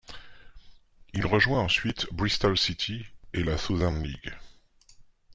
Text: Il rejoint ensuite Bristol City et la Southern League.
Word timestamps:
Il 1.13 1.27
rejoint 1.27 1.59
ensuite 1.61 2.11
Bristol 2.11 2.57
City 2.57 3.05
et 3.35 3.43
la 3.43 3.59
Southern 3.59 4.01
League. 4.03 4.33